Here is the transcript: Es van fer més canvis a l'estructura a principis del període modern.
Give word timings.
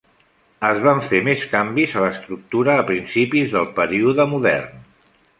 Es 0.67 0.79
van 0.85 1.01
fer 1.09 1.17
més 1.25 1.41
canvis 1.51 1.91
a 1.99 2.01
l'estructura 2.03 2.77
a 2.83 2.85
principis 2.87 3.53
del 3.57 3.69
període 3.81 4.25
modern. 4.33 4.81